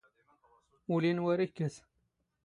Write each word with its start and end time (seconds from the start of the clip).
ⵓⵍ 0.93 1.01
ⵉⵏⵓ 1.09 1.25
ⴰⵔ 1.31 1.39
ⵉⴽⴽⴰⵜ. 1.45 1.75